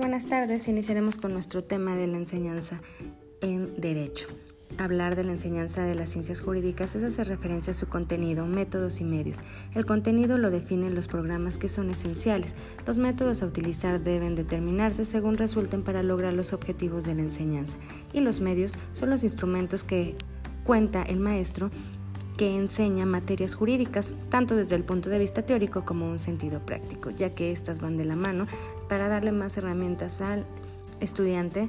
[0.00, 0.66] buenas tardes.
[0.66, 2.80] Iniciaremos con nuestro tema de la enseñanza
[3.42, 4.28] en Derecho.
[4.78, 9.02] Hablar de la enseñanza de las ciencias jurídicas es hacer referencia a su contenido, métodos
[9.02, 9.36] y medios.
[9.74, 12.56] El contenido lo definen los programas que son esenciales.
[12.86, 17.76] Los métodos a utilizar deben determinarse según resulten para lograr los objetivos de la enseñanza.
[18.14, 20.16] Y los medios son los instrumentos que
[20.64, 21.70] cuenta el maestro
[22.40, 27.10] que enseña materias jurídicas, tanto desde el punto de vista teórico como un sentido práctico,
[27.10, 28.46] ya que éstas van de la mano
[28.88, 30.46] para darle más herramientas al
[31.00, 31.68] estudiante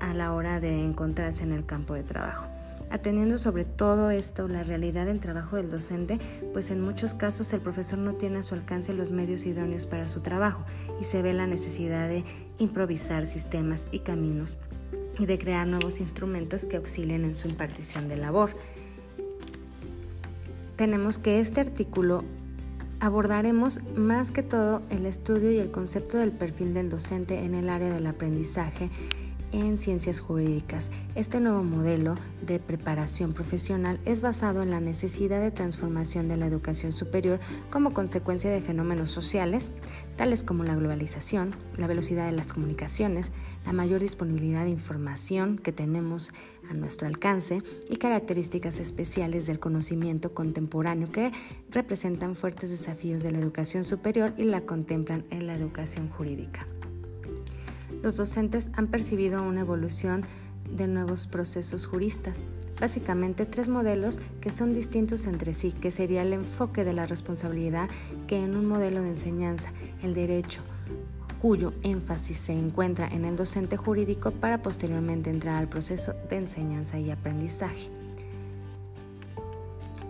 [0.00, 2.46] a la hora de encontrarse en el campo de trabajo.
[2.90, 6.18] Atendiendo sobre todo esto la realidad del trabajo del docente,
[6.52, 10.08] pues en muchos casos el profesor no tiene a su alcance los medios idóneos para
[10.08, 10.64] su trabajo
[11.00, 12.24] y se ve la necesidad de
[12.58, 14.58] improvisar sistemas y caminos
[15.16, 18.50] y de crear nuevos instrumentos que auxilien en su impartición de labor
[20.76, 22.24] tenemos que este artículo
[23.00, 27.68] abordaremos más que todo el estudio y el concepto del perfil del docente en el
[27.68, 28.90] área del aprendizaje
[29.60, 30.90] en ciencias jurídicas.
[31.14, 32.14] Este nuevo modelo
[32.46, 37.40] de preparación profesional es basado en la necesidad de transformación de la educación superior
[37.70, 39.70] como consecuencia de fenómenos sociales,
[40.16, 43.32] tales como la globalización, la velocidad de las comunicaciones,
[43.64, 46.32] la mayor disponibilidad de información que tenemos
[46.70, 51.32] a nuestro alcance y características especiales del conocimiento contemporáneo que
[51.70, 56.66] representan fuertes desafíos de la educación superior y la contemplan en la educación jurídica
[58.02, 60.24] los docentes han percibido una evolución
[60.70, 62.44] de nuevos procesos juristas,
[62.80, 67.88] básicamente tres modelos que son distintos entre sí, que sería el enfoque de la responsabilidad
[68.26, 70.62] que en un modelo de enseñanza, el derecho,
[71.40, 76.98] cuyo énfasis se encuentra en el docente jurídico para posteriormente entrar al proceso de enseñanza
[76.98, 77.90] y aprendizaje,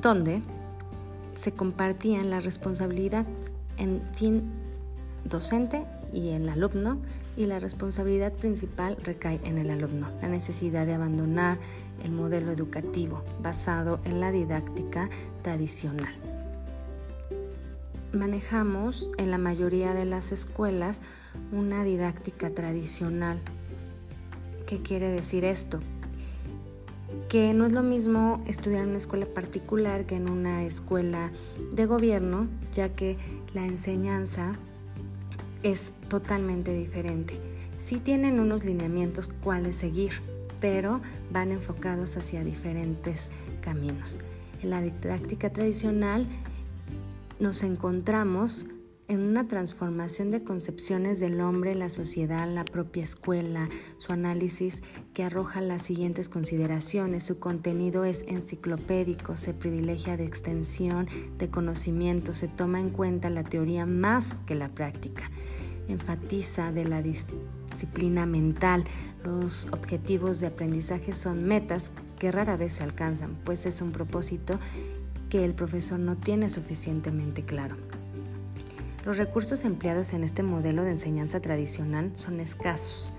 [0.00, 0.42] donde
[1.34, 3.26] se compartían la responsabilidad
[3.76, 4.42] en fin
[5.24, 6.98] docente y el alumno
[7.36, 11.58] y la responsabilidad principal recae en el alumno, la necesidad de abandonar
[12.02, 15.08] el modelo educativo basado en la didáctica
[15.42, 16.12] tradicional.
[18.12, 20.98] Manejamos en la mayoría de las escuelas
[21.52, 23.38] una didáctica tradicional.
[24.66, 25.80] ¿Qué quiere decir esto?
[27.28, 31.30] Que no es lo mismo estudiar en una escuela particular que en una escuela
[31.72, 33.16] de gobierno, ya que
[33.54, 34.56] la enseñanza
[35.62, 37.38] es totalmente diferente.
[37.80, 40.12] Sí tienen unos lineamientos cuáles seguir,
[40.60, 41.00] pero
[41.32, 43.28] van enfocados hacia diferentes
[43.60, 44.18] caminos.
[44.62, 46.26] En la didáctica tradicional
[47.38, 48.66] nos encontramos
[49.10, 54.82] en una transformación de concepciones del hombre, la sociedad, la propia escuela, su análisis
[55.14, 57.24] que arroja las siguientes consideraciones.
[57.24, 63.42] Su contenido es enciclopédico, se privilegia de extensión de conocimiento, se toma en cuenta la
[63.42, 65.24] teoría más que la práctica
[65.88, 68.84] enfatiza de la disciplina mental.
[69.24, 71.90] Los objetivos de aprendizaje son metas
[72.20, 74.60] que rara vez se alcanzan, pues es un propósito
[75.28, 77.76] que el profesor no tiene suficientemente claro.
[79.04, 83.12] Los recursos empleados en este modelo de enseñanza tradicional son escasos.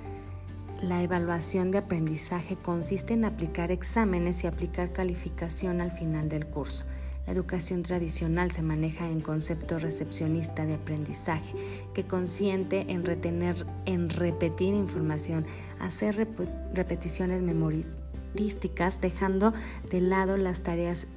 [0.79, 6.85] La evaluación de aprendizaje consiste en aplicar exámenes y aplicar calificación al final del curso.
[7.25, 11.53] La educación tradicional se maneja en concepto recepcionista de aprendizaje,
[11.95, 15.45] que consiente en retener, en repetir información,
[15.79, 16.27] hacer
[16.73, 19.53] repeticiones memorísticas, dejando
[19.89, 21.07] de lado las tareas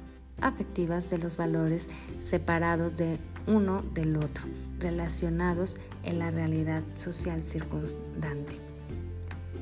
[0.41, 1.87] afectivas de los valores
[2.19, 4.43] separados de uno del otro,
[4.79, 8.59] relacionados en la realidad social circundante.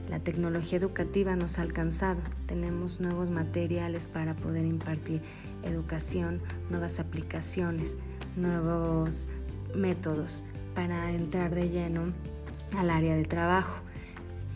[0.10, 2.22] La tecnología educativa nos ha alcanzado.
[2.46, 5.22] Tenemos nuevos materiales para poder impartir
[5.64, 6.40] educación,
[6.70, 7.96] nuevas aplicaciones,
[8.36, 9.28] nuevos
[9.76, 10.44] métodos
[10.76, 12.14] para entrar de lleno
[12.78, 13.82] al área de trabajo.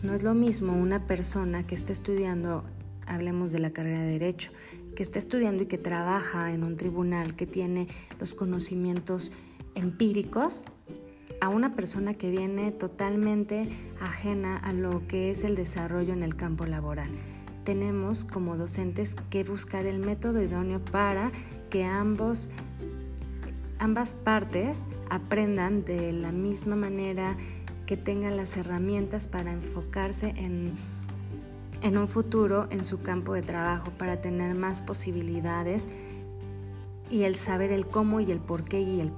[0.02, 2.62] No es lo mismo una persona que está estudiando,
[3.06, 4.52] hablemos de la carrera de derecho,
[4.98, 7.86] que está estudiando y que trabaja en un tribunal, que tiene
[8.18, 9.30] los conocimientos
[9.76, 10.64] empíricos
[11.40, 13.68] a una persona que viene totalmente
[14.00, 17.10] ajena a lo que es el desarrollo en el campo laboral.
[17.62, 21.30] Tenemos como docentes que buscar el método idóneo para
[21.70, 22.50] que ambos,
[23.78, 24.80] ambas partes
[25.10, 27.36] aprendan de la misma manera,
[27.86, 30.72] que tengan las herramientas para enfocarse en,
[31.82, 35.86] en un futuro en su campo de trabajo, para tener más posibilidades
[37.10, 39.12] y el saber el cómo y el por qué y el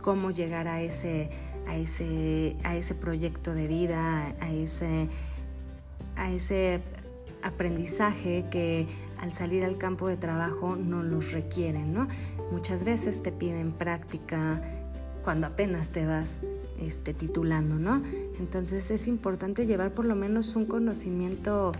[0.00, 1.30] cómo llegar a ese,
[1.66, 5.08] a ese, a ese proyecto de vida, a ese,
[6.16, 6.80] a ese
[7.42, 8.86] aprendizaje que
[9.20, 12.08] al salir al campo de trabajo no los requieren, ¿no?
[12.52, 14.62] Muchas veces te piden práctica
[15.22, 16.40] cuando apenas te vas
[16.80, 18.02] este, titulando, ¿no?
[18.38, 21.72] Entonces es importante llevar por lo menos un conocimiento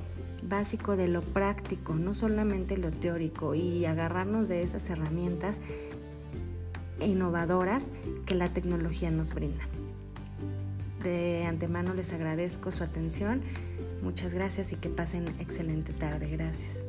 [0.42, 5.58] básico de lo práctico, no solamente lo teórico, y agarrarnos de esas herramientas
[7.00, 7.86] innovadoras
[8.26, 9.64] que la tecnología nos brinda.
[11.02, 13.40] De antemano les agradezco su atención.
[14.02, 16.28] Muchas gracias y que pasen excelente tarde.
[16.30, 16.84] Gracias.